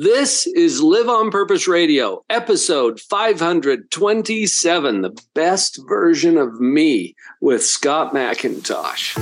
[0.00, 8.14] This is Live on Purpose Radio, episode 527, the best version of me with Scott
[8.14, 9.18] McIntosh.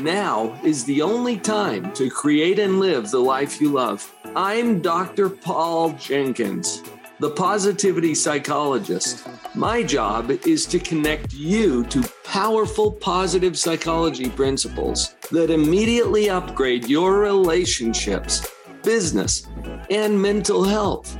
[0.00, 4.14] Now is the only time to create and live the life you love.
[4.36, 5.28] I'm Dr.
[5.28, 6.84] Paul Jenkins,
[7.18, 9.26] the positivity psychologist.
[9.54, 17.18] My job is to connect you to powerful positive psychology principles that immediately upgrade your
[17.20, 18.46] relationships,
[18.82, 19.46] business,
[19.90, 21.16] and mental health.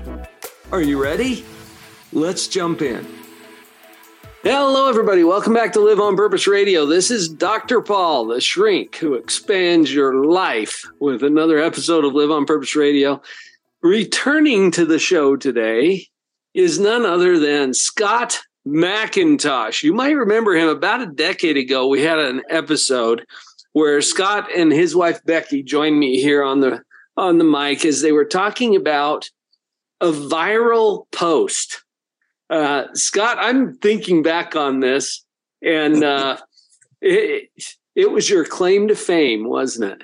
[0.71, 1.45] Are you ready?
[2.13, 3.07] Let's jump in.
[4.43, 5.25] Hello, everybody.
[5.25, 6.87] Welcome back to Live on Purpose Radio.
[6.87, 7.81] This is Dr.
[7.81, 13.21] Paul, the shrink who expands your life with another episode of Live on Purpose Radio.
[13.87, 16.09] Returning to the show today
[16.55, 19.85] is none other than Scott McIntosh.
[19.85, 21.87] You might remember him about a decade ago.
[21.87, 23.25] We had an episode
[23.75, 26.83] where Scott and his wife Becky joined me here on the
[27.17, 29.31] on the mic as they were talking about
[30.01, 31.85] a viral post.
[32.51, 35.25] Uh, Scott, I'm thinking back on this,
[35.63, 36.39] and uh,
[37.01, 37.51] it,
[37.95, 40.03] it was your claim to fame, wasn't it?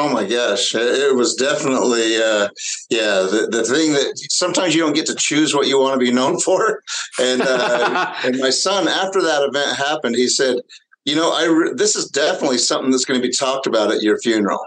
[0.00, 2.48] Oh my gosh, it was definitely uh,
[2.88, 6.04] yeah the, the thing that sometimes you don't get to choose what you want to
[6.04, 6.82] be known for,
[7.20, 10.58] and uh, and my son after that event happened, he said,
[11.04, 14.02] you know, I re- this is definitely something that's going to be talked about at
[14.02, 14.60] your funeral.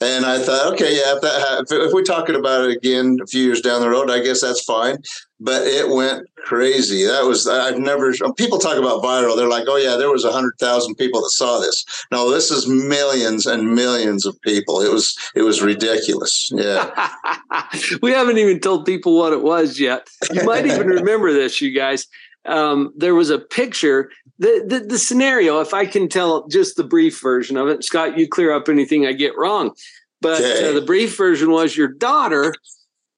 [0.00, 3.18] And I thought, okay, yeah, if that ha- if, if we're talking about it again
[3.22, 4.96] a few years down the road, I guess that's fine.
[5.40, 7.04] But it went crazy.
[7.04, 8.12] That was I've never.
[8.36, 9.36] People talk about viral.
[9.36, 11.84] They're like, oh yeah, there was a hundred thousand people that saw this.
[12.10, 14.80] No, this is millions and millions of people.
[14.80, 16.50] It was it was ridiculous.
[16.52, 17.10] Yeah.
[18.02, 20.08] we haven't even told people what it was yet.
[20.32, 22.06] You might even remember this, you guys.
[22.44, 26.84] Um, there was a picture the, the, the scenario, if I can tell just the
[26.84, 29.72] brief version of it, Scott, you clear up anything I get wrong.
[30.20, 30.70] But okay.
[30.70, 32.54] uh, the brief version was your daughter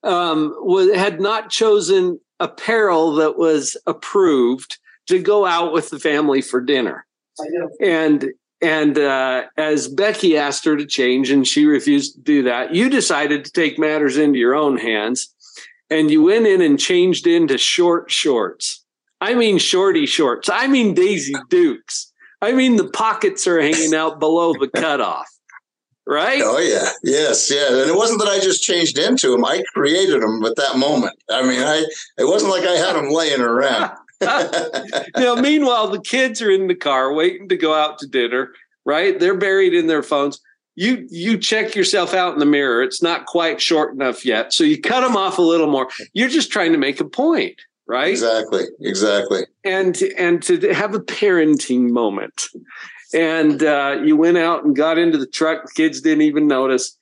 [0.03, 6.41] um, was, had not chosen apparel that was approved to go out with the family
[6.41, 7.07] for dinner.
[7.81, 12.75] And and uh, as Becky asked her to change and she refused to do that,
[12.75, 15.35] you decided to take matters into your own hands
[15.89, 18.85] and you went in and changed into short shorts.
[19.21, 20.49] I mean shorty shorts.
[20.51, 22.13] I mean Daisy Dukes.
[22.43, 25.27] I mean the pockets are hanging out below the cutoff.
[26.07, 26.41] Right?
[26.43, 27.69] Oh yeah, yes, yeah.
[27.69, 31.15] And it wasn't that I just changed into them; I created them at that moment.
[31.31, 31.85] I mean, I
[32.19, 33.93] it wasn't like I had them laying around.
[34.21, 38.53] now, meanwhile, the kids are in the car waiting to go out to dinner.
[38.85, 39.19] Right?
[39.19, 40.41] They're buried in their phones.
[40.75, 42.83] You you check yourself out in the mirror.
[42.83, 45.89] It's not quite short enough yet, so you cut them off a little more.
[46.13, 48.11] You're just trying to make a point right?
[48.11, 49.43] Exactly, exactly.
[49.65, 52.47] And and to have a parenting moment,
[53.13, 55.65] and uh, you went out and got into the truck.
[55.65, 56.97] The kids didn't even notice,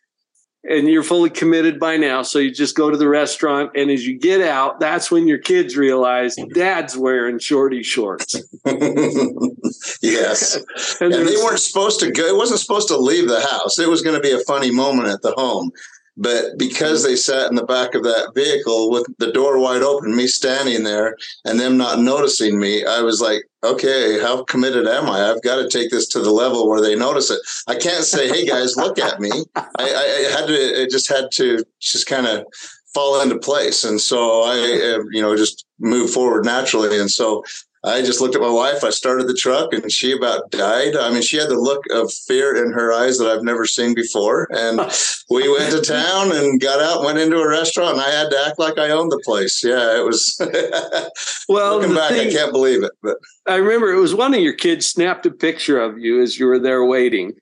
[0.65, 2.23] and you're fully committed by now.
[2.23, 5.39] So you just go to the restaurant, and as you get out, that's when your
[5.39, 8.35] kids realize Dad's wearing shorty shorts.
[10.03, 10.57] yes,
[11.01, 12.27] and, and they weren't supposed to go.
[12.27, 13.79] It wasn't supposed to leave the house.
[13.79, 15.73] It was going to be a funny moment at the home.
[16.21, 20.17] But because they sat in the back of that vehicle with the door wide open,
[20.17, 25.09] me standing there and them not noticing me, I was like, okay, how committed am
[25.09, 25.31] I?
[25.31, 27.41] I've got to take this to the level where they notice it.
[27.67, 29.31] I can't say, hey guys, look at me.
[29.57, 32.47] I, I had to, it just had to just kind of
[32.95, 33.85] fall into place.
[33.85, 36.99] And so I, uh, you know, just move forward naturally.
[36.99, 37.45] And so
[37.85, 38.83] I just looked at my wife.
[38.83, 40.97] I started the truck and she about died.
[40.97, 43.95] I mean, she had the look of fear in her eyes that I've never seen
[43.95, 44.49] before.
[44.51, 44.79] And
[45.31, 48.45] we went to town and got out, went into a restaurant, and I had to
[48.47, 49.63] act like I owned the place.
[49.63, 50.37] Yeah, it was.
[51.49, 52.93] well, looking back, thing, I can't believe it.
[53.03, 56.39] But I remember it was one of your kids snapped a picture of you as
[56.39, 57.35] you were there waiting.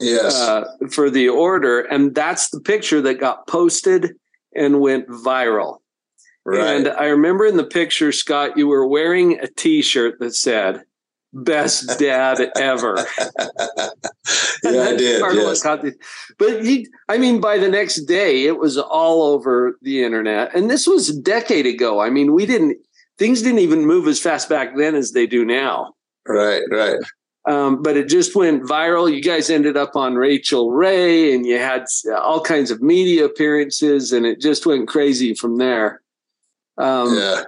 [0.00, 0.36] Yes.
[0.36, 1.80] Uh, for the order.
[1.80, 4.14] And that's the picture that got posted
[4.54, 5.78] and went viral.
[6.46, 6.76] Right.
[6.76, 10.84] And I remember in the picture, Scott, you were wearing a T-shirt that said
[11.32, 13.04] "Best Dad Ever."
[14.62, 15.20] yeah, I did.
[15.34, 15.66] Yes.
[16.38, 20.70] But he, I mean, by the next day, it was all over the internet, and
[20.70, 22.00] this was a decade ago.
[22.00, 22.78] I mean, we didn't
[23.18, 25.94] things didn't even move as fast back then as they do now.
[26.28, 26.62] Right.
[26.70, 26.98] Right.
[27.48, 29.12] Um, but it just went viral.
[29.12, 31.86] You guys ended up on Rachael Ray, and you had
[32.16, 36.02] all kinds of media appearances, and it just went crazy from there.
[36.78, 37.42] Um, yeah.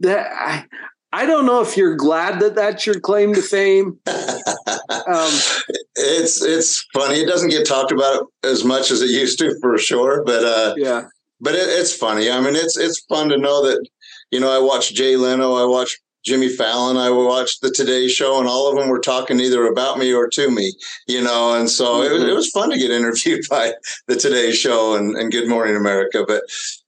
[0.00, 0.64] That I,
[1.12, 3.98] I don't know if you're glad that that's your claim to fame.
[4.06, 5.32] um,
[5.96, 7.16] it's it's funny.
[7.16, 10.22] It doesn't get talked about as much as it used to, for sure.
[10.24, 11.02] But uh, yeah,
[11.40, 12.30] but it, it's funny.
[12.30, 13.84] I mean, it's it's fun to know that
[14.30, 16.96] you know I watch Jay Leno, I watch Jimmy Fallon.
[16.96, 20.28] I watched the Today Show, and all of them were talking either about me or
[20.28, 20.72] to me,
[21.08, 21.54] you know.
[21.54, 22.06] And so mm-hmm.
[22.06, 23.72] it, was, it, was, fun to get interviewed by
[24.06, 26.24] the Today Show and, and Good Morning America.
[26.26, 26.42] But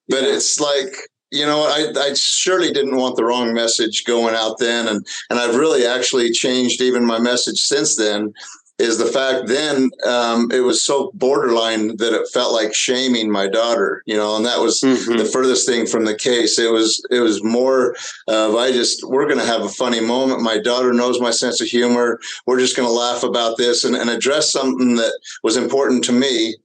[0.09, 0.35] but yeah.
[0.35, 0.93] it's like
[1.33, 5.39] you know, I, I surely didn't want the wrong message going out then, and and
[5.39, 8.35] I've really actually changed even my message since then
[8.79, 13.47] is the fact then um, it was so borderline that it felt like shaming my
[13.47, 15.19] daughter, you know, and that was mm-hmm.
[15.19, 16.59] the furthest thing from the case.
[16.59, 17.95] It was it was more
[18.29, 20.43] of I just we're going to have a funny moment.
[20.43, 22.19] My daughter knows my sense of humor.
[22.47, 26.13] We're just going to laugh about this and, and address something that was important to
[26.13, 26.57] me,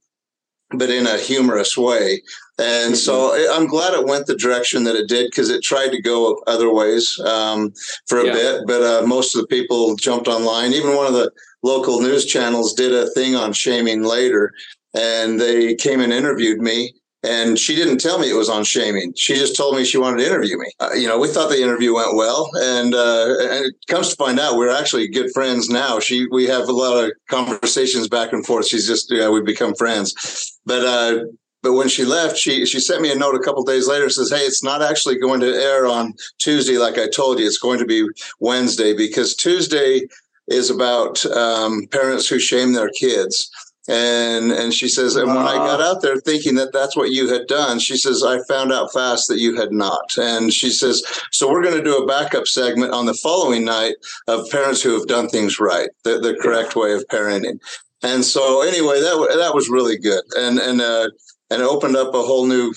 [0.70, 2.22] but in a humorous way.
[2.58, 2.94] And mm-hmm.
[2.94, 6.42] so I'm glad it went the direction that it did because it tried to go
[6.46, 7.72] other ways um,
[8.06, 8.32] for a yeah.
[8.32, 10.72] bit, but uh, most of the people jumped online.
[10.72, 11.30] Even one of the
[11.62, 14.52] local news channels did a thing on shaming later,
[14.94, 16.94] and they came and interviewed me.
[17.24, 19.12] And she didn't tell me it was on shaming.
[19.16, 20.70] She just told me she wanted to interview me.
[20.78, 24.16] Uh, you know, we thought the interview went well, and, uh, and it comes to
[24.16, 25.98] find out we're actually good friends now.
[25.98, 28.68] She, we have a lot of conversations back and forth.
[28.68, 30.58] She's just, yeah, we've become friends.
[30.64, 31.24] But uh,
[31.62, 34.08] but when she left, she she sent me a note a couple days later.
[34.08, 37.46] Says, "Hey, it's not actually going to air on Tuesday like I told you.
[37.46, 38.06] It's going to be
[38.38, 40.02] Wednesday because Tuesday
[40.46, 43.50] is about um, parents who shame their kids.
[43.88, 47.28] And and she says, and when I got out there thinking that that's what you
[47.32, 50.16] had done, she says, I found out fast that you had not.
[50.18, 51.02] And she says,
[51.32, 53.94] so we're going to do a backup segment on the following night
[54.26, 57.58] of parents who have done things right, the, the correct way of parenting.
[58.02, 61.08] And so anyway, that that was really good, and and uh,
[61.50, 62.74] and it opened up a whole new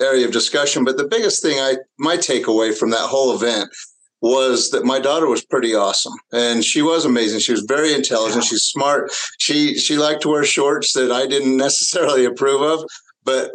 [0.00, 0.84] area of discussion.
[0.84, 3.70] But the biggest thing I my takeaway from that whole event
[4.22, 7.40] was that my daughter was pretty awesome and she was amazing.
[7.40, 8.44] She was very intelligent.
[8.44, 8.50] Yeah.
[8.50, 9.10] She's smart.
[9.38, 12.88] She she liked to wear shorts that I didn't necessarily approve of,
[13.24, 13.50] but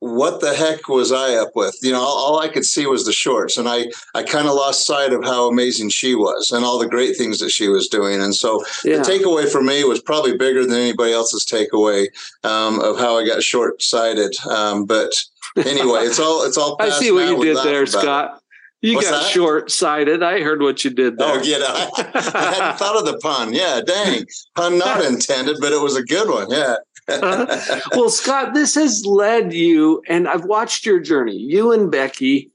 [0.00, 1.78] what the heck was I up with?
[1.82, 4.54] You know, all, all I could see was the shorts, and I I kind of
[4.54, 7.86] lost sight of how amazing she was and all the great things that she was
[7.86, 8.20] doing.
[8.20, 8.98] And so yeah.
[8.98, 12.06] the takeaway for me was probably bigger than anybody else's takeaway
[12.44, 14.34] um, of how I got short sighted.
[14.46, 15.12] Um, but
[15.56, 16.76] anyway, it's all it's all.
[16.80, 18.42] I see what you did there, Scott.
[18.82, 20.22] You What's got short sighted.
[20.22, 21.28] I heard what you did there.
[21.28, 21.58] Oh, yeah.
[21.60, 23.52] I, I hadn't thought of the pun.
[23.52, 24.24] Yeah, dang.
[24.54, 26.50] Pun not intended, but it was a good one.
[26.50, 26.76] Yeah.
[27.08, 32.50] uh, well, Scott, this has led you, and I've watched your journey, you and Becky,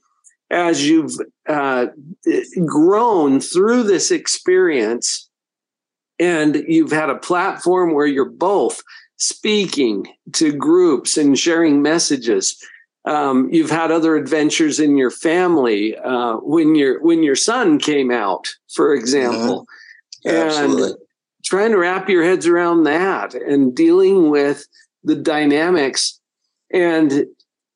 [0.50, 1.14] as you've
[1.48, 1.88] uh,
[2.66, 5.30] grown through this experience,
[6.20, 8.82] and you've had a platform where you're both
[9.18, 12.58] speaking to groups and sharing messages
[13.06, 18.12] um, you've had other adventures in your family uh, when your when your son came
[18.12, 19.68] out, for example,
[20.26, 20.72] mm-hmm.
[20.72, 20.96] and
[21.44, 24.66] trying to wrap your heads around that and dealing with
[25.04, 26.20] the dynamics.
[26.74, 27.28] And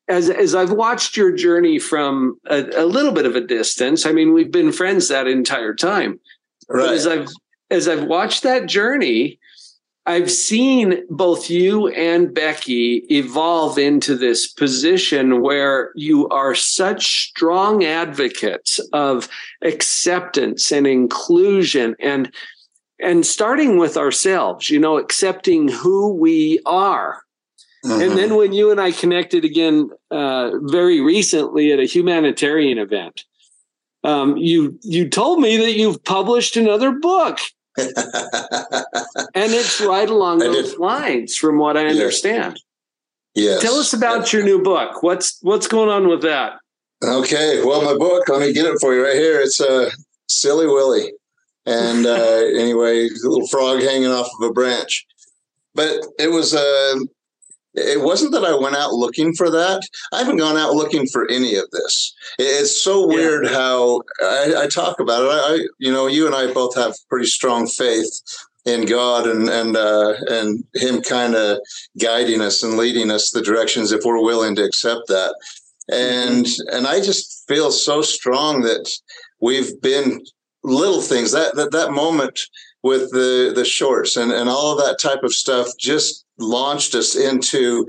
[0.08, 4.12] as as I've watched your journey from a, a little bit of a distance, I
[4.12, 6.18] mean, we've been friends that entire time.
[6.68, 6.86] Right.
[6.86, 7.28] But as I've
[7.70, 9.38] as I've watched that journey,
[10.06, 17.84] I've seen both you and Becky evolve into this position where you are such strong
[17.84, 19.28] advocates of
[19.62, 22.32] acceptance and inclusion and
[23.02, 27.22] and starting with ourselves, you know, accepting who we are.
[27.84, 28.02] Mm-hmm.
[28.02, 33.24] And then when you and I connected again uh, very recently at a humanitarian event,
[34.04, 37.38] um, you you told me that you've published another book
[37.76, 42.60] and it's right along those lines from what I understand.
[43.34, 43.62] Yes.
[43.62, 45.02] Tell us about your new book.
[45.02, 46.54] What's what's going on with that?
[47.02, 47.62] Okay.
[47.64, 49.40] Well, my book, let me get it for you right here.
[49.40, 49.90] It's a uh,
[50.28, 51.12] Silly Willy.
[51.66, 52.12] And uh,
[52.58, 55.06] anyway, a little frog hanging off of a branch.
[55.74, 56.58] But it was a
[56.96, 57.00] uh,
[57.74, 59.82] it wasn't that I went out looking for that.
[60.12, 62.14] I haven't gone out looking for any of this.
[62.38, 63.52] It's so weird yeah.
[63.52, 65.28] how I, I, talk about it.
[65.28, 68.20] I, I, you know, you and I both have pretty strong faith
[68.64, 71.58] in God and and uh, and Him kind of
[72.00, 75.34] guiding us and leading us the directions if we're willing to accept that.
[75.90, 76.76] And mm-hmm.
[76.76, 78.90] and I just feel so strong that
[79.40, 80.22] we've been
[80.62, 82.40] little things that that that moment
[82.82, 87.14] with the the shorts and and all of that type of stuff just launched us
[87.14, 87.86] into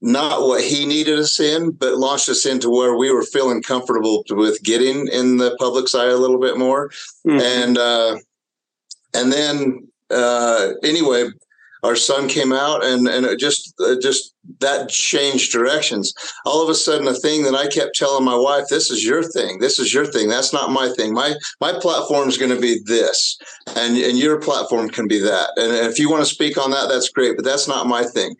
[0.00, 4.22] not what he needed us in, but launched us into where we were feeling comfortable
[4.30, 6.90] with getting in the public's eye a little bit more.
[7.26, 7.40] Mm-hmm.
[7.40, 8.18] And uh,
[9.14, 11.28] and then uh, anyway,
[11.84, 16.14] our son came out and and it just it just that changed directions.
[16.44, 19.22] All of a sudden a thing that i kept telling my wife this is your
[19.22, 19.58] thing.
[19.60, 20.28] This is your thing.
[20.28, 21.12] That's not my thing.
[21.12, 23.38] My my platform is going to be this
[23.76, 25.50] and and your platform can be that.
[25.56, 28.34] And if you want to speak on that that's great but that's not my thing.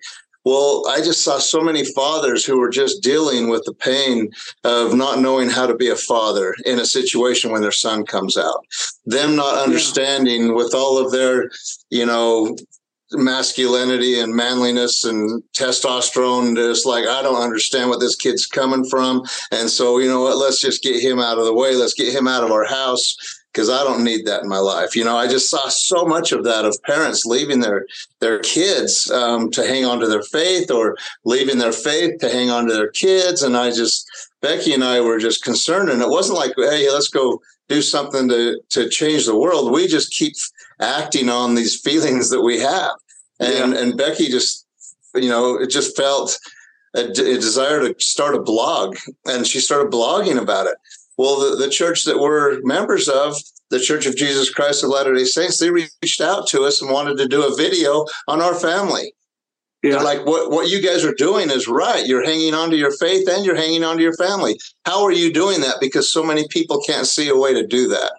[0.47, 4.31] Well, I just saw so many fathers who were just dealing with the pain
[4.63, 8.37] of not knowing how to be a father in a situation when their son comes
[8.37, 8.61] out.
[9.07, 10.53] Them not understanding yeah.
[10.53, 11.49] with all of their,
[11.89, 12.55] you know,
[13.17, 19.23] masculinity and manliness and testosterone just like i don't understand what this kid's coming from
[19.51, 22.15] and so you know what let's just get him out of the way let's get
[22.15, 23.17] him out of our house
[23.55, 24.97] because I don't need that in my life.
[24.97, 27.87] You know, I just saw so much of that of parents leaving their
[28.19, 32.51] their kids um, to hang on to their faith or leaving their faith to hang
[32.51, 33.43] on to their kids.
[33.43, 34.07] And I just
[34.41, 38.29] Becky and I were just concerned, and it wasn't like, hey, let's go do something
[38.29, 39.73] to to change the world.
[39.73, 40.35] We just keep
[40.81, 42.93] acting on these feelings that we have,
[43.41, 43.81] and yeah.
[43.81, 44.67] and Becky just,
[45.15, 46.39] you know, it just felt.
[46.97, 50.77] A, a desire to start a blog, and she started blogging about it
[51.17, 53.37] well, the, the church that we're members of,
[53.71, 56.91] the Church of Jesus Christ of Latter day Saints, they reached out to us and
[56.91, 59.13] wanted to do a video on our family.
[59.85, 59.99] Yeah.
[59.99, 62.07] like, what, what you guys are doing is right.
[62.07, 64.59] You're hanging on to your faith and you're hanging on to your family.
[64.87, 65.77] How are you doing that?
[65.79, 68.13] Because so many people can't see a way to do that.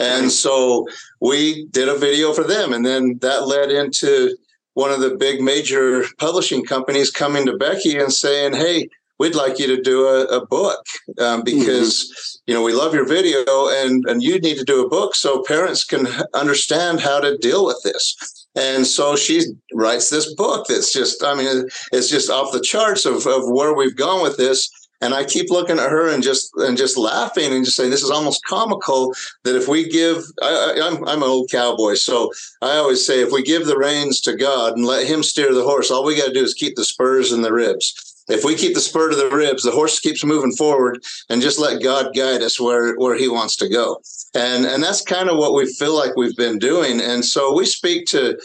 [0.00, 0.88] And so
[1.20, 2.72] we did a video for them.
[2.72, 4.36] And then that led into
[4.74, 8.88] one of the big major publishing companies coming to Becky and saying, Hey,
[9.20, 10.84] we'd like you to do a, a book
[11.20, 12.50] um, because mm-hmm.
[12.50, 15.44] you know we love your video and and you need to do a book so
[15.44, 18.16] parents can understand how to deal with this
[18.54, 19.42] and so she
[19.74, 23.74] writes this book that's just i mean it's just off the charts of, of where
[23.74, 24.70] we've gone with this.
[25.00, 28.04] And I keep looking at her and just and just laughing and just saying this
[28.04, 31.94] is almost comical that if we give I, am I'm, I'm an old cowboy.
[31.94, 32.30] So
[32.60, 35.64] I always say if we give the reins to God and let Him steer the
[35.64, 38.54] horse all we got to do is keep the spurs in the ribs if we
[38.54, 42.14] keep the spur to the ribs, the horse keeps moving forward and just let God
[42.14, 44.00] guide us where, where he wants to go.
[44.34, 47.00] And, and that's kind of what we feel like we've been doing.
[47.00, 48.38] And so we speak to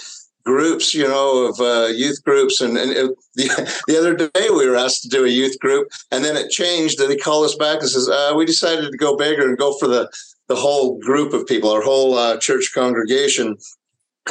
[0.44, 2.62] groups, you know, of uh, youth groups.
[2.62, 5.90] And, and it, the, the other day we were asked to do a youth group
[6.12, 8.98] and then it changed and they call us back and says, uh, we decided to
[8.98, 10.10] go bigger and go for the,
[10.48, 13.58] the whole group of people, our whole uh, church congregation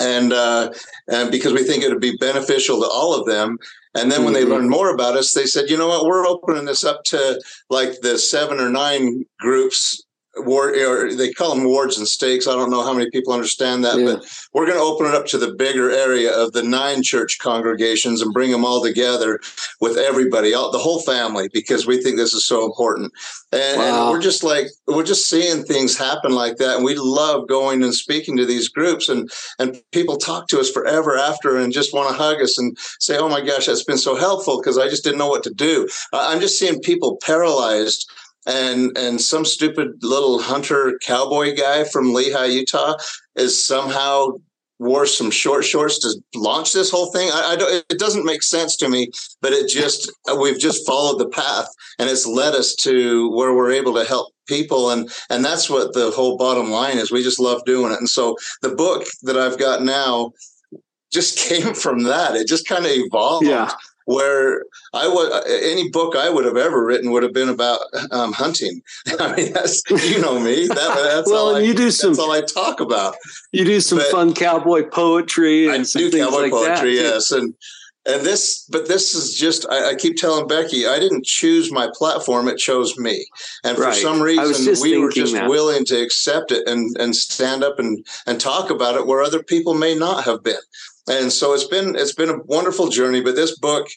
[0.00, 0.72] and uh,
[1.08, 3.58] and because we think it would be beneficial to all of them.
[3.94, 4.52] And then when they mm-hmm.
[4.52, 8.00] learned more about us, they said, you know what, we're opening this up to like
[8.02, 10.05] the seven or nine groups
[10.38, 12.46] ward or they call them wards and stakes.
[12.46, 14.04] I don't know how many people understand that, yeah.
[14.04, 17.38] but we're going to open it up to the bigger area of the nine church
[17.38, 19.40] congregations and bring them all together
[19.80, 23.12] with everybody, all, the whole family, because we think this is so important.
[23.52, 24.02] And, wow.
[24.02, 27.82] and, we're just like we're just seeing things happen like that, and we love going
[27.82, 31.94] and speaking to these groups, and and people talk to us forever after and just
[31.94, 34.88] want to hug us and say, "Oh my gosh, that's been so helpful," because I
[34.88, 35.88] just didn't know what to do.
[36.12, 38.10] I'm just seeing people paralyzed
[38.46, 42.96] and and some stupid little hunter cowboy guy from Lehi, Utah,
[43.34, 44.28] is somehow
[44.78, 47.30] wore some short shorts to launch this whole thing.
[47.32, 47.84] I, I, don't.
[47.90, 49.10] It doesn't make sense to me,
[49.40, 53.72] but it just we've just followed the path, and it's led us to where we're
[53.72, 57.10] able to help people, and and that's what the whole bottom line is.
[57.10, 60.32] We just love doing it, and so the book that I've got now
[61.12, 62.36] just came from that.
[62.36, 63.46] It just kind of evolved.
[63.46, 63.72] Yeah
[64.06, 68.32] where I would any book I would have ever written would have been about um,
[68.32, 68.80] hunting.
[69.20, 70.66] I mean, that's you know me.
[70.68, 72.10] That, that's well, and I, you do some.
[72.10, 73.16] That's all I talk about.
[73.52, 75.66] You do some but fun cowboy poetry.
[75.68, 77.54] And I do cowboy like poetry, yes, and
[78.06, 79.66] and this, but this is just.
[79.68, 83.26] I, I, keep telling Becky, I didn't choose my platform; it chose me.
[83.64, 85.50] And for some reason, we were just that.
[85.50, 89.42] willing to accept it and and stand up and and talk about it where other
[89.42, 90.54] people may not have been
[91.08, 93.88] and so it's been it's been a wonderful journey but this book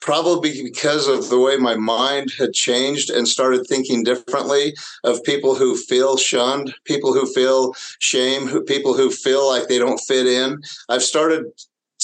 [0.00, 5.54] probably because of the way my mind had changed and started thinking differently of people
[5.54, 10.26] who feel shunned people who feel shame who, people who feel like they don't fit
[10.26, 11.44] in i've started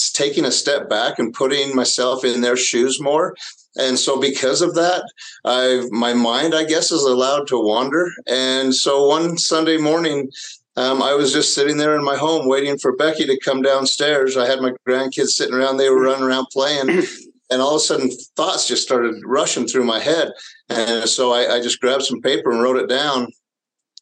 [0.08, 3.36] taking a step back and putting myself in their shoes more.
[3.76, 5.04] And so because of that
[5.44, 8.10] i my mind i guess is allowed to wander.
[8.26, 10.30] And so one sunday morning
[10.80, 14.36] um, I was just sitting there in my home waiting for Becky to come downstairs.
[14.36, 17.02] I had my grandkids sitting around, they were running around playing.
[17.52, 20.30] And all of a sudden, thoughts just started rushing through my head.
[20.68, 23.26] And so I, I just grabbed some paper and wrote it down.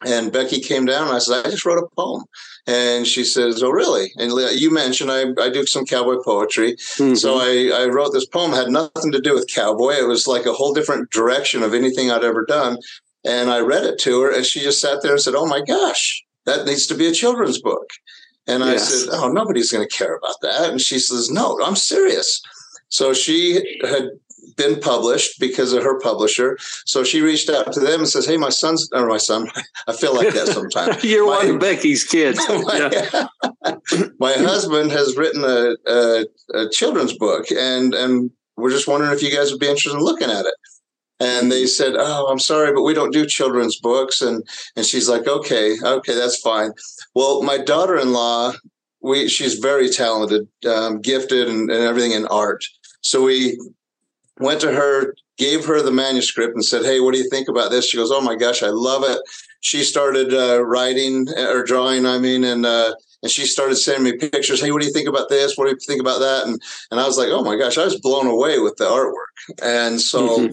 [0.05, 2.25] And Becky came down and I said, I just wrote a poem.
[2.67, 4.13] And she says, Oh, really?
[4.19, 4.31] And
[4.61, 6.75] you mentioned I, I do some cowboy poetry.
[6.75, 7.15] Mm-hmm.
[7.15, 9.95] So I, I wrote this poem, had nothing to do with cowboy.
[9.95, 12.77] It was like a whole different direction of anything I'd ever done.
[13.25, 15.63] And I read it to her, and she just sat there and said, Oh my
[15.63, 17.91] gosh, that needs to be a children's book.
[18.47, 18.83] And yes.
[18.83, 20.71] I said, Oh, nobody's going to care about that.
[20.71, 22.43] And she says, No, I'm serious.
[22.89, 24.09] So she had
[24.57, 26.57] been published because of her publisher.
[26.87, 29.49] So she reached out to them and says, Hey, my son's, or my son,
[29.87, 31.05] I feel like that sometimes.
[31.05, 32.41] You're my, one of Becky's kids.
[32.49, 33.79] my,
[34.19, 36.25] my husband has written a, a,
[36.55, 40.01] a, children's book and, and we're just wondering if you guys would be interested in
[40.03, 40.55] looking at it.
[41.21, 44.47] And they said, "Oh, I'm sorry, but we don't do children's books." And
[44.77, 46.73] and she's like, "Okay, okay, that's fine."
[47.15, 48.53] Well, my daughter-in-law,
[49.01, 52.65] we she's very talented, um, gifted, and, and everything in art.
[53.01, 53.59] So we
[54.39, 57.71] went to her, gave her the manuscript, and said, "Hey, what do you think about
[57.71, 59.21] this?" She goes, "Oh my gosh, I love it."
[59.61, 64.17] She started uh, writing or drawing, I mean, and uh, and she started sending me
[64.17, 64.61] pictures.
[64.61, 65.57] Hey, what do you think about this?
[65.57, 66.47] What do you think about that?
[66.47, 66.61] And
[66.91, 69.57] and I was like, oh my gosh, I was blown away with the artwork.
[69.63, 70.53] And so mm-hmm.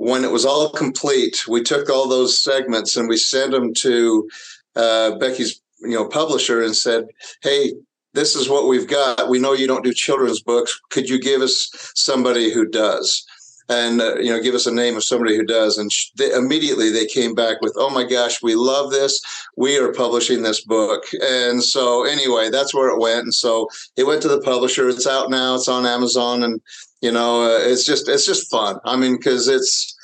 [0.00, 4.28] When it was all complete, we took all those segments and we sent them to
[4.74, 7.04] uh, Becky's you know publisher and said,
[7.42, 7.74] hey.
[8.12, 9.28] This is what we've got.
[9.28, 10.80] We know you don't do children's books.
[10.90, 13.24] Could you give us somebody who does?
[13.70, 16.32] and uh, you know give us a name of somebody who does and sh- they,
[16.32, 19.20] immediately they came back with oh my gosh we love this
[19.56, 24.06] we are publishing this book and so anyway that's where it went and so it
[24.06, 26.60] went to the publisher it's out now it's on amazon and
[27.00, 29.96] you know uh, it's just it's just fun i mean because it's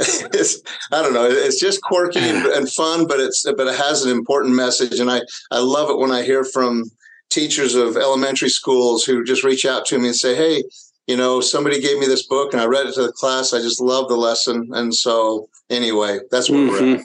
[0.32, 1.26] it's I don't know.
[1.26, 5.10] It's just quirky and, and, fun, but it's but it has an important message, and
[5.10, 6.84] I I love it when I hear from
[7.28, 10.62] teachers of elementary schools who just reach out to me and say, "Hey,
[11.10, 13.52] you know, somebody gave me this book and I read it to the class.
[13.52, 14.70] I just love the lesson.
[14.72, 16.92] And so, anyway, that's where mm-hmm.
[16.92, 17.04] we're at.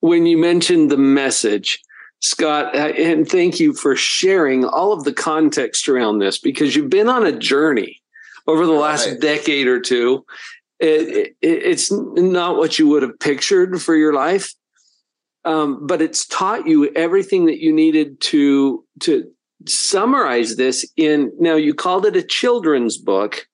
[0.00, 1.82] When you mentioned the message,
[2.20, 7.08] Scott, and thank you for sharing all of the context around this because you've been
[7.08, 7.97] on a journey
[8.48, 9.20] over the last right.
[9.20, 10.24] decade or two.
[10.80, 14.54] It, it, it's not what you would have pictured for your life,
[15.44, 19.30] um, but it's taught you everything that you needed to to
[19.66, 23.48] summarize this in now you called it a children's book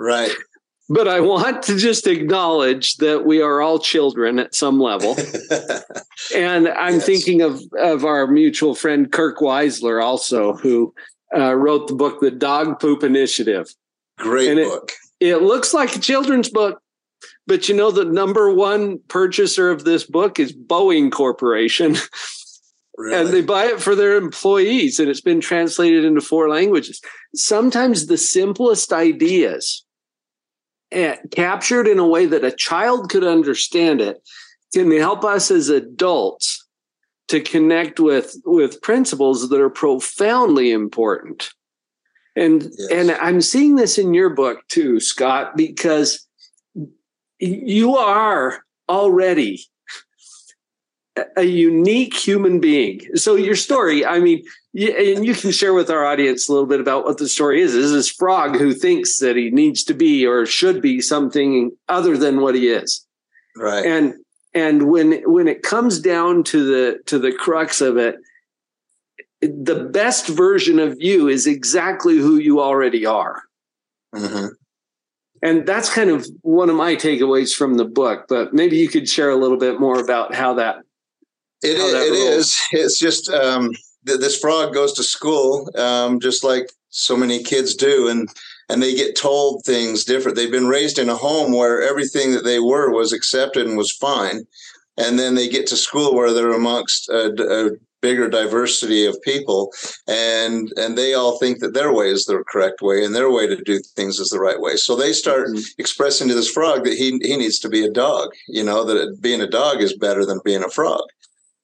[0.00, 0.32] right
[0.88, 5.16] but i want to just acknowledge that we are all children at some level
[6.36, 7.06] and i'm yes.
[7.06, 10.92] thinking of of our mutual friend kirk weisler also who
[11.36, 13.72] uh, wrote the book the dog poop initiative
[14.18, 16.80] great and book it, it looks like a children's book
[17.46, 21.96] but you know the number one purchaser of this book is boeing corporation
[22.96, 23.20] Really?
[23.20, 27.00] And they buy it for their employees, and it's been translated into four languages.
[27.34, 29.84] Sometimes the simplest ideas,
[30.90, 34.22] eh, captured in a way that a child could understand it,
[34.74, 36.66] can help us as adults
[37.28, 41.50] to connect with with principles that are profoundly important.
[42.34, 42.88] And yes.
[42.90, 46.26] and I'm seeing this in your book too, Scott, because
[47.38, 49.66] you are already
[51.36, 53.00] a unique human being.
[53.16, 56.80] So your story, I mean, and you can share with our audience a little bit
[56.80, 57.74] about what the story is.
[57.74, 62.16] Is this frog who thinks that he needs to be or should be something other
[62.16, 63.06] than what he is?
[63.54, 63.84] Right.
[63.84, 64.14] And
[64.54, 68.16] and when when it comes down to the to the crux of it,
[69.42, 73.42] the best version of you is exactly who you already are.
[74.14, 74.46] Mm-hmm.
[75.42, 78.26] And that's kind of one of my takeaways from the book.
[78.28, 80.76] But maybe you could share a little bit more about how that
[81.62, 82.60] it, is, it is.
[82.72, 83.72] It's just um,
[84.06, 88.28] th- this frog goes to school um, just like so many kids do, and
[88.68, 90.36] and they get told things different.
[90.36, 93.90] They've been raised in a home where everything that they were was accepted and was
[93.90, 94.46] fine,
[94.96, 97.70] and then they get to school where they're amongst a, a
[98.02, 99.72] bigger diversity of people,
[100.06, 103.46] and and they all think that their way is the correct way and their way
[103.46, 104.76] to do things is the right way.
[104.76, 105.60] So they start mm-hmm.
[105.78, 108.30] expressing to this frog that he he needs to be a dog.
[108.48, 111.04] You know that being a dog is better than being a frog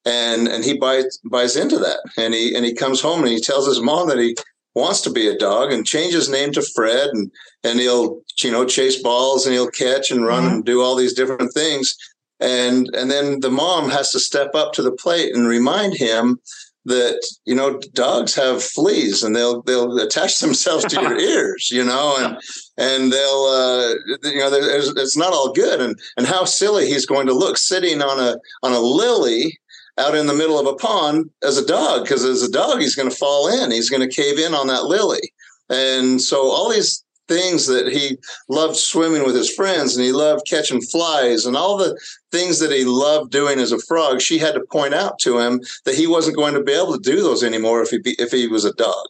[0.09, 3.41] and and he buys buys into that and he and he comes home and he
[3.41, 4.37] tells his mom that he
[4.75, 7.31] wants to be a dog and change his name to Fred and
[7.65, 10.55] and he'll you know chase balls and he'll catch and run mm-hmm.
[10.55, 11.97] and do all these different things
[12.41, 16.39] and and then the mom has to step up to the plate and remind him
[16.85, 21.85] that you know dogs have fleas and they'll they'll attach themselves to your ears you
[21.85, 22.39] know and
[22.79, 23.89] and they'll uh,
[24.25, 25.81] you know it's not all good.
[25.81, 29.59] And and how silly he's going to look sitting on a on a lily
[29.99, 32.95] out in the middle of a pond as a dog because as a dog he's
[32.95, 33.73] going to fall in.
[33.73, 35.33] He's going to cave in on that lily.
[35.69, 38.17] And so all these things that he
[38.49, 41.99] loved swimming with his friends and he loved catching flies and all the
[42.33, 45.61] things that he loved doing as a frog she had to point out to him
[45.85, 48.31] that he wasn't going to be able to do those anymore if he be, if
[48.31, 49.07] he was a dog.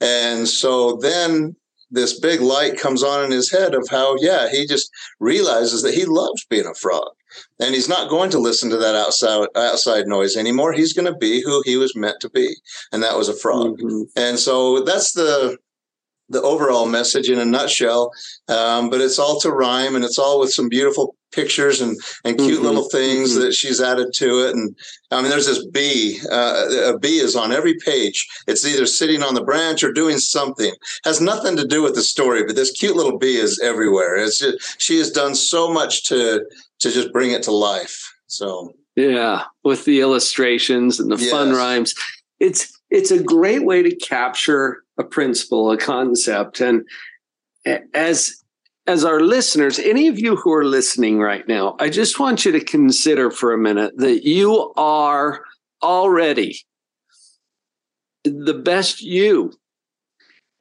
[0.00, 1.54] And so then
[1.90, 5.94] this big light comes on in his head of how yeah he just realizes that
[5.94, 7.10] he loves being a frog.
[7.60, 10.72] And he's not going to listen to that outside outside noise anymore.
[10.72, 12.54] He's going to be who he was meant to be.
[12.92, 13.78] And that was a frog.
[13.78, 14.02] Mm-hmm.
[14.16, 15.58] and so that's the
[16.30, 18.10] the overall message in a nutshell
[18.48, 22.38] um, but it's all to rhyme and it's all with some beautiful pictures and and
[22.38, 22.64] cute mm-hmm.
[22.64, 23.42] little things mm-hmm.
[23.42, 24.54] that she's added to it.
[24.54, 24.76] And
[25.10, 26.20] I mean, there's this bee.
[26.30, 28.26] Uh, a bee is on every page.
[28.46, 30.72] It's either sitting on the branch or doing something.
[31.04, 34.16] Has nothing to do with the story, but this cute little bee is everywhere.
[34.16, 36.44] It's just, she has done so much to
[36.80, 38.12] to just bring it to life.
[38.26, 41.30] So yeah, with the illustrations and the yes.
[41.30, 41.94] fun rhymes,
[42.38, 46.84] it's it's a great way to capture a principle, a concept, and
[47.94, 48.40] as
[48.86, 52.52] as our listeners, any of you who are listening right now, I just want you
[52.52, 55.42] to consider for a minute that you are
[55.82, 56.58] already
[58.24, 59.52] the best you.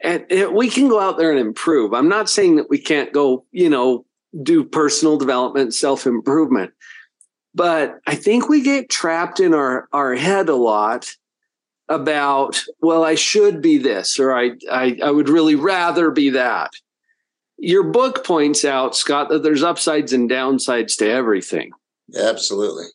[0.02, 1.93] And we can go out there and improve.
[1.93, 4.06] I'm not saying that we can't go, you know,
[4.43, 6.71] do personal development, self improvement.
[7.56, 11.10] But I think we get trapped in our, our head a lot
[11.89, 16.71] about, well, I should be this, or I, I, I would really rather be that
[17.60, 21.71] your book points out, Scott, that there's upsides and downsides to everything.
[22.17, 22.86] Absolutely.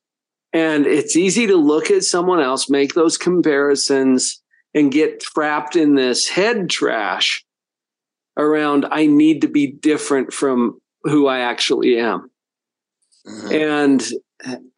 [0.52, 4.40] And it's easy to look at someone else, make those comparisons,
[4.72, 7.44] and get trapped in this head trash
[8.36, 12.30] around, I need to be different from who I actually am.
[13.26, 13.52] Mm-hmm.
[13.52, 14.02] And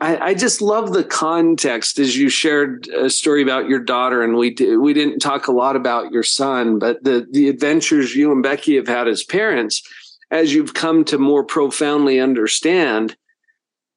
[0.00, 4.36] I, I, just love the context as you shared a story about your daughter, and
[4.36, 8.30] we did, we didn't talk a lot about your son, but the the adventures you
[8.30, 9.82] and Becky have had as parents,
[10.30, 13.16] as you've come to more profoundly understand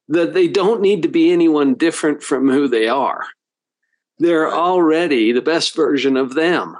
[0.08, 3.26] that they don't need to be anyone different from who they are.
[4.18, 6.76] They're already the best version of them.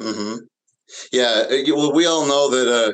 [0.00, 0.38] Mm-hmm.
[1.12, 2.92] Yeah, well, we all know that uh,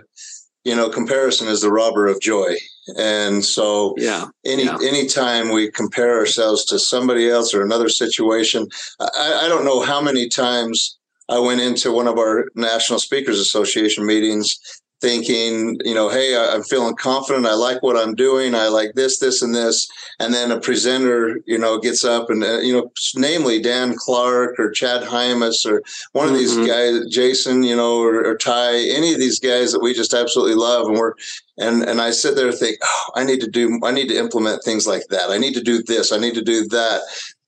[0.64, 2.56] you know comparison is the robber of joy
[2.96, 4.76] and so yeah any yeah.
[4.82, 8.66] anytime we compare ourselves to somebody else or another situation
[9.00, 13.40] I, I don't know how many times i went into one of our national speakers
[13.40, 14.58] association meetings
[15.00, 17.46] thinking, you know, hey, I'm feeling confident.
[17.46, 18.54] I like what I'm doing.
[18.54, 19.86] I like this, this, and this.
[20.18, 24.58] And then a presenter, you know, gets up and, uh, you know, namely Dan Clark
[24.58, 26.38] or Chad Hymas or one of mm-hmm.
[26.38, 30.14] these guys, Jason, you know, or, or, Ty, any of these guys that we just
[30.14, 30.86] absolutely love.
[30.86, 31.14] And we're,
[31.58, 34.18] and, and I sit there and think, oh, I need to do, I need to
[34.18, 35.30] implement things like that.
[35.30, 36.12] I need to do this.
[36.12, 37.02] I need to do that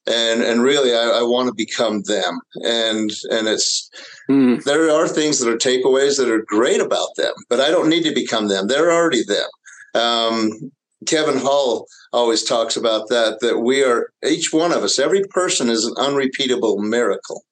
[0.06, 2.40] and and really I, I want to become them.
[2.62, 3.90] And and it's
[4.28, 4.62] mm.
[4.64, 8.04] there are things that are takeaways that are great about them but I don't need
[8.04, 8.66] to become them.
[8.66, 10.00] They're already them.
[10.00, 10.72] Um,
[11.06, 15.68] Kevin Hall always talks about that that we are each one of us every person
[15.68, 17.42] is an unrepeatable miracle.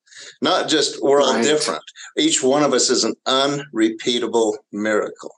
[0.40, 1.44] Not just we're all right.
[1.44, 1.82] different.
[2.16, 5.34] Each one of us is an unrepeatable miracle.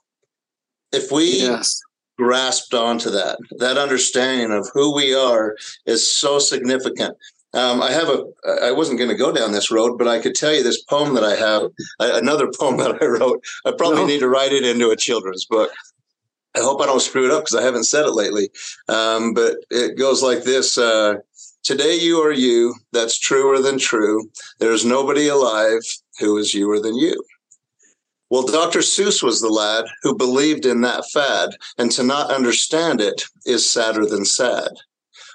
[0.91, 1.81] If we yes
[2.17, 3.37] grasped onto that.
[3.57, 7.15] That understanding of who we are is so significant.
[7.53, 8.25] Um, I have a.
[8.61, 11.15] I wasn't going to go down this road, but I could tell you this poem
[11.15, 11.63] that I have.
[11.99, 13.43] Another poem that I wrote.
[13.65, 14.07] I probably no.
[14.07, 15.71] need to write it into a children's book.
[16.55, 18.49] I hope I don't screw it up because I haven't said it lately.
[18.89, 20.77] Um, but it goes like this.
[20.77, 21.15] Uh,
[21.67, 22.75] Today you are you.
[22.93, 24.29] That's truer than true.
[24.59, 25.81] There's nobody alive
[26.17, 27.13] who is youer than you.
[28.29, 28.79] Well, Dr.
[28.79, 33.71] Seuss was the lad who believed in that fad, and to not understand it is
[33.71, 34.69] sadder than sad.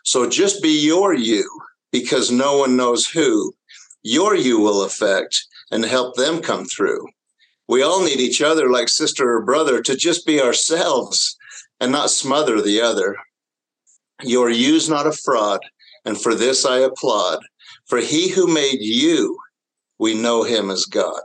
[0.05, 1.48] So just be your you,
[1.90, 3.55] because no one knows who
[4.02, 7.07] your you will affect and help them come through.
[7.68, 11.37] We all need each other like sister or brother to just be ourselves
[11.81, 13.16] and not smother the other.
[14.22, 15.61] Your you's not a fraud,
[16.05, 17.38] and for this I applaud.
[17.87, 19.38] For he who made you,
[19.98, 21.22] we know him as God.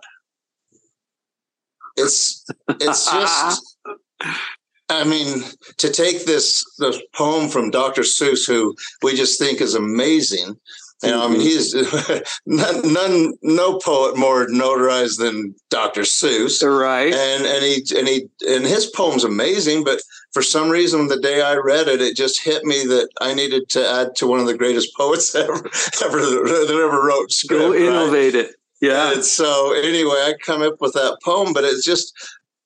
[1.97, 3.77] It's it's just
[4.89, 5.43] I mean,
[5.77, 8.03] to take this this poem from Dr.
[8.03, 10.57] Seuss, who we just think is amazing.
[11.03, 12.15] You know, I mean, mm-hmm.
[12.15, 16.01] he's none, none, no poet more notarized than Dr.
[16.01, 17.13] Seuss, right?
[17.13, 21.41] And and he and he and his poem's amazing, but for some reason, the day
[21.41, 24.47] I read it, it just hit me that I needed to add to one of
[24.47, 27.61] the greatest poets ever ever that ever wrote script.
[27.61, 28.45] Go innovate right?
[28.45, 28.55] it.
[28.81, 29.13] Yeah.
[29.13, 32.13] And so anyway, I come up with that poem, but it's just,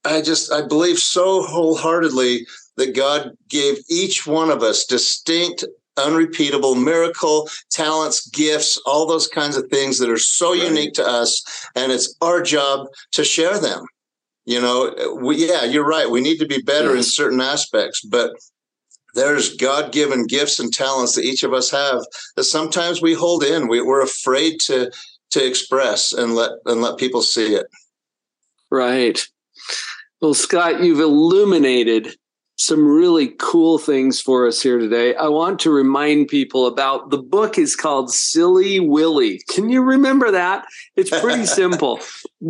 [0.04, 2.46] I just, I believe so wholeheartedly
[2.78, 5.64] that God gave each one of us distinct,
[5.98, 10.64] unrepeatable miracle, talents, gifts, all those kinds of things that are so right.
[10.64, 11.44] unique to us.
[11.76, 13.86] And it's our job to share them.
[14.46, 16.10] You know, we, yeah, you're right.
[16.10, 18.32] We need to be better in certain aspects, but
[19.14, 22.04] there's God given gifts and talents that each of us have
[22.36, 23.68] that sometimes we hold in.
[23.68, 24.90] We, we're afraid to
[25.32, 27.68] to express and let and let people see it.
[28.70, 29.26] Right.
[30.22, 32.16] Well, Scott, you've illuminated
[32.62, 35.16] some really cool things for us here today.
[35.16, 39.42] I want to remind people about the book is called Silly Willy.
[39.50, 40.66] Can you remember that?
[40.96, 42.00] It's pretty simple.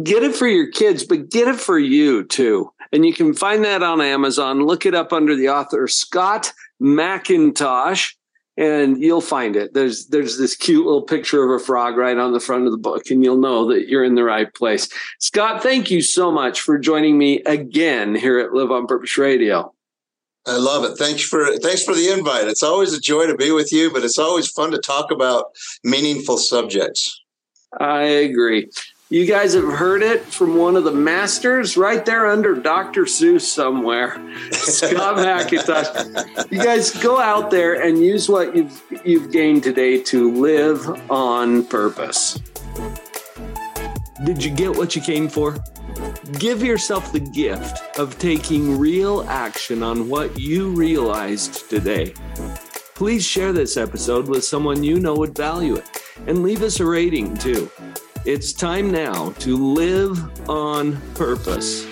[0.04, 2.72] Get it for your kids, but get it for you too.
[2.92, 4.66] And you can find that on Amazon.
[4.66, 8.14] Look it up under the author Scott McIntosh
[8.58, 9.74] and you'll find it.
[9.74, 12.78] There's there's this cute little picture of a frog right on the front of the
[12.78, 14.90] book, and you'll know that you're in the right place.
[15.20, 19.74] Scott, thank you so much for joining me again here at Live on Purpose Radio.
[20.48, 20.98] I love it.
[20.98, 22.48] Thanks for thanks for the invite.
[22.48, 25.46] It's always a joy to be with you, but it's always fun to talk about
[25.84, 27.22] meaningful subjects.
[27.80, 28.70] I agree.
[29.12, 33.04] You guys have heard it from one of the masters right there under Dr.
[33.04, 34.12] Seuss somewhere,
[34.54, 36.50] Scott McIntosh.
[36.50, 41.66] You guys go out there and use what you've you've gained today to live on
[41.66, 42.40] purpose.
[44.24, 45.58] Did you get what you came for?
[46.40, 52.14] Give yourself the gift of taking real action on what you realized today.
[52.96, 56.86] Please share this episode with someone you know would value it and leave us a
[56.86, 57.70] rating too.
[58.24, 61.91] It's time now to live on purpose.